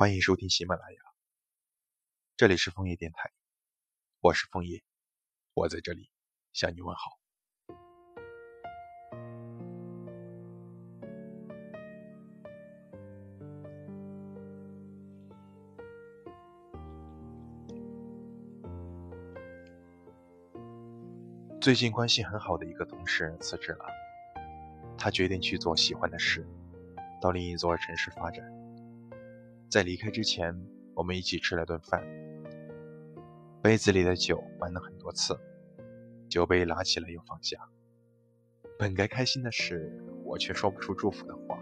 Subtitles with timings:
[0.00, 1.00] 欢迎收听喜马拉雅，
[2.36, 3.32] 这里是枫叶电台，
[4.20, 4.84] 我是枫叶，
[5.54, 6.08] 我在这里
[6.52, 7.18] 向你问好。
[21.60, 23.84] 最近关系很好的一个同事辞职了，
[24.96, 26.46] 他决定去做喜欢的事，
[27.20, 28.57] 到另一座城市发展。
[29.68, 30.54] 在离开之前，
[30.94, 32.02] 我们一起吃了顿饭，
[33.62, 35.38] 杯子里的酒满了很多次，
[36.28, 37.58] 酒杯拿起来又放下。
[38.78, 39.92] 本该开心的事，
[40.24, 41.58] 我却说不出祝福的话，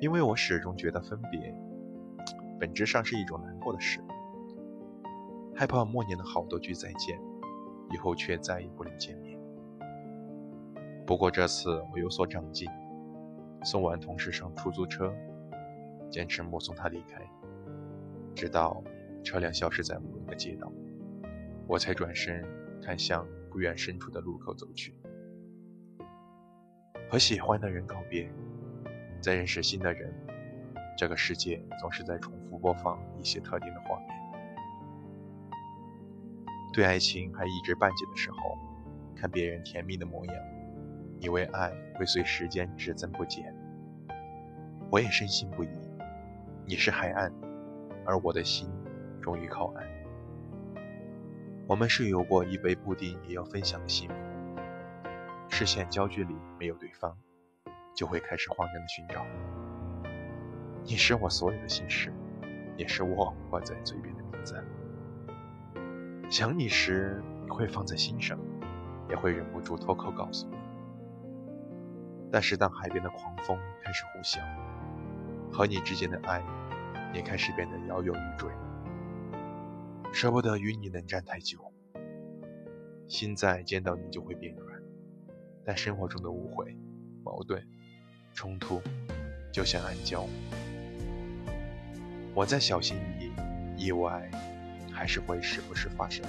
[0.00, 1.54] 因为我始终觉得分别
[2.58, 4.00] 本质上是一种难过的事，
[5.54, 7.20] 害怕默念了好多句再见。
[7.92, 9.38] 以后却再也不能见面。
[11.06, 12.68] 不过这次我有所长进，
[13.62, 15.14] 送完同事上出租车，
[16.10, 17.20] 坚持目送他离开，
[18.34, 18.82] 直到
[19.24, 20.72] 车辆消失在无人的街道，
[21.66, 22.44] 我才转身
[22.82, 24.94] 看向不远深处的路口走去。
[27.08, 28.30] 和喜欢的人告别，
[29.20, 30.12] 在认识新的人，
[30.96, 34.08] 这个世界总是在重复播放一些特定的画面。
[36.72, 38.58] 对爱情还一知半解的时候，
[39.14, 40.34] 看别人甜蜜的模样，
[41.20, 43.54] 以为爱会随时间只增不减。
[44.90, 45.68] 我也深信不疑，
[46.68, 47.32] 你是海岸，
[48.04, 48.68] 而我的心
[49.22, 49.86] 终于靠岸。
[51.68, 54.14] 我们是有过一杯布丁也要分享的幸福。
[55.48, 57.16] 视线焦距里没有对方，
[57.94, 59.24] 就会开始慌张的寻找。
[60.82, 62.12] 你是我所有的心事，
[62.76, 64.60] 也是我挂在嘴边的名字。
[66.28, 68.36] 想你时，会放在心上，
[69.08, 70.56] 也会忍不住脱口告诉你。
[72.32, 74.40] 但是当海边的狂风开始呼啸，
[75.56, 76.44] 和你之间的爱
[77.14, 78.50] 也开始变得摇摇欲坠，
[80.12, 81.72] 舍不得与你冷战太久。
[83.08, 84.78] 心在见到你就会变软，
[85.64, 86.76] 但生活中的误会、
[87.24, 87.66] 矛盾、
[88.34, 88.82] 冲突，
[89.50, 90.26] 就像暗礁。
[92.34, 93.24] 我在小心翼
[93.78, 94.30] 翼，意外。
[94.92, 96.24] 还是会时不时发生，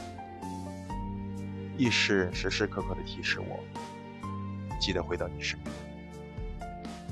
[1.77, 3.63] 意识时时刻刻的提示我，
[4.77, 5.73] 记得回到你身边。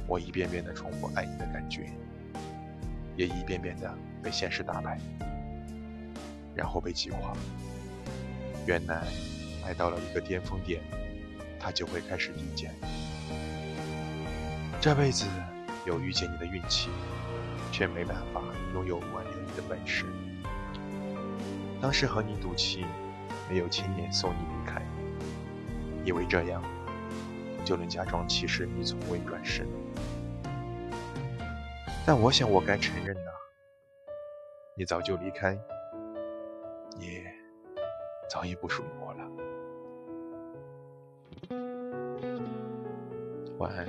[0.06, 1.89] 我一遍遍的重复爱你的感觉，
[3.15, 4.99] 也一遍遍的被现实打败，
[6.55, 7.33] 然后被击垮。
[8.65, 9.05] 原来，
[9.65, 10.81] 爱到了一个巅峰点，
[11.59, 12.73] 它就会开始递减。
[14.81, 15.25] 这辈子
[15.85, 16.89] 有遇见你的运气，
[17.71, 18.41] 却没办法
[18.73, 20.05] 拥有挽留你的本事。
[21.81, 22.85] 当时和你赌气，
[23.49, 24.81] 没有亲眼送你离开，
[26.03, 26.63] 以为这样
[27.63, 29.67] 就能假装其实你从未转身。
[32.07, 33.31] 但我想我该承认呐，
[34.77, 35.57] 你早就离开，
[36.99, 37.23] 你
[38.29, 39.27] 早已不属于我了。
[43.57, 43.88] 晚安。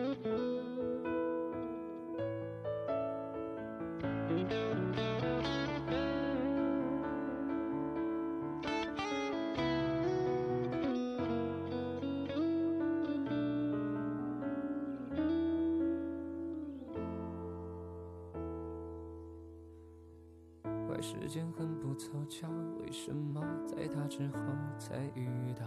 [21.19, 22.47] 时间很不凑巧，
[22.79, 24.37] 为什么在他之后
[24.79, 25.65] 才遇到？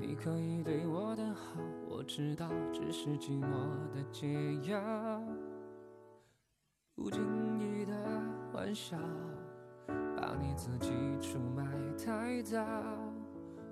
[0.00, 3.50] 你可以对我的好，我知道，只是寂寞
[3.92, 5.20] 的解药。
[6.94, 7.20] 不经
[7.58, 7.92] 意的
[8.54, 8.96] 玩笑，
[10.16, 11.66] 把你自己出卖
[11.98, 12.64] 太早。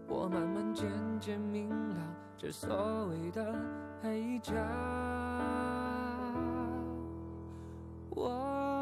[0.09, 3.55] 我慢慢渐渐明了，这所谓的
[4.03, 4.53] 配角。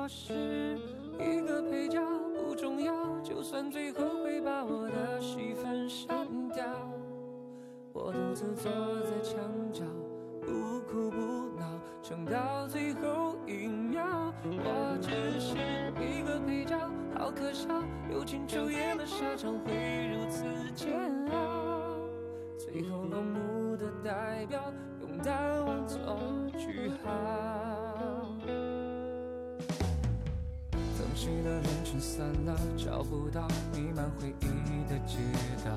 [0.03, 0.35] 我是
[1.21, 2.03] 一个配角，
[2.35, 2.93] 不重要。
[3.23, 6.65] 就算最后会把我的戏份删掉，
[7.93, 8.69] 我独自坐
[9.05, 9.39] 在墙
[9.73, 9.85] 角，
[10.41, 11.17] 不哭不
[11.57, 14.34] 闹，撑到最后一秒。
[14.45, 15.54] 我只是
[16.03, 16.77] 一个配角，
[17.16, 17.69] 好可笑。
[18.10, 20.43] 友情出演的沙场会如此
[20.75, 20.98] 煎
[21.31, 21.97] 熬，
[22.59, 24.60] 最后落幕的代表，
[25.01, 26.01] 用淡忘做
[26.59, 27.61] 句号。
[31.12, 34.44] 熟悉的人群散了，找不到弥漫回忆
[34.91, 35.18] 的街
[35.62, 35.70] 道。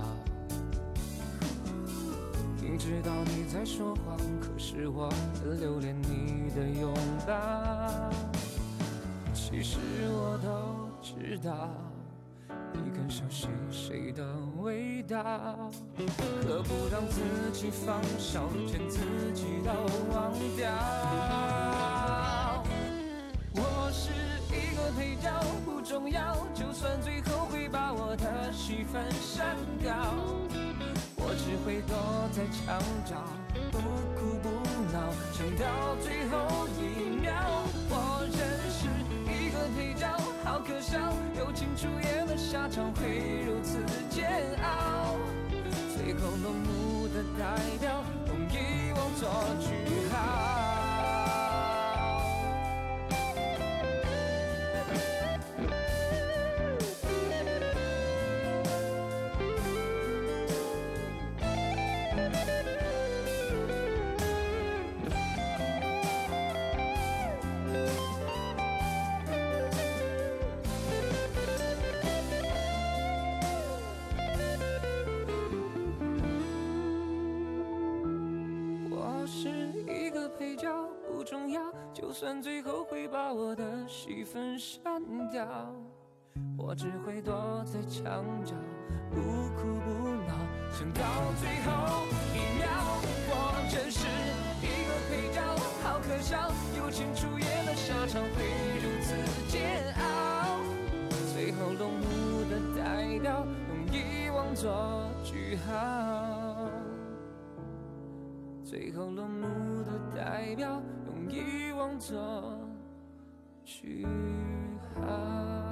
[2.62, 6.94] 你知道你在说谎，可是我很留恋你的拥
[7.28, 8.10] 抱。
[9.34, 9.78] 其实
[10.08, 11.70] 我都知道，
[12.72, 14.26] 你更熟悉谁的
[14.62, 15.70] 味道。
[15.98, 17.20] 可不让自
[17.52, 19.02] 己放手，连自
[19.34, 19.72] 己都
[20.16, 20.72] 忘掉。
[24.86, 25.32] 的配角
[25.66, 29.96] 不重要就算最后会把我的戏份删掉
[31.16, 31.98] 我只会躲
[32.32, 33.16] 在墙角
[33.72, 33.80] 不
[34.14, 34.50] 哭不
[34.94, 37.34] 闹撑到最后一秒
[37.90, 38.86] 我认识
[39.26, 40.08] 一个配角
[40.44, 41.00] 好可笑
[41.36, 43.80] 友情出演的下场会如此
[44.12, 44.30] 煎
[44.62, 45.16] 熬
[45.98, 49.28] 最后落幕的代表用遗我做
[49.66, 50.55] 句号。
[80.38, 80.68] 配角
[81.08, 81.62] 不重要
[81.94, 85.02] 就算最后会把我的戏份删
[85.32, 85.48] 掉，
[86.58, 88.54] 我只会躲在墙角，
[89.12, 89.22] 不
[89.56, 90.36] 哭不闹，
[90.74, 91.02] 撑到
[91.40, 92.68] 最后一秒。
[93.28, 93.32] 我
[93.72, 94.06] 真是
[94.62, 95.42] 一个配角，
[95.84, 98.44] 好可笑，友情出演的下场会
[98.84, 99.16] 如此
[99.50, 100.60] 煎熬。
[101.34, 106.45] 最后落幕的代表，用遗忘做句号。
[108.76, 109.48] 最后落幕
[109.86, 110.84] 的代表。
[111.08, 112.60] 用遗忘做
[113.64, 114.06] 句
[115.00, 115.65] 号。